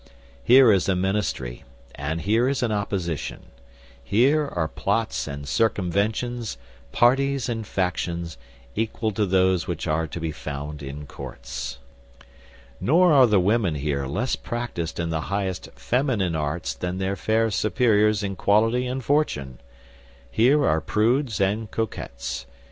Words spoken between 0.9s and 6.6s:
ministry, and here is an opposition. Here are plots and circumventions,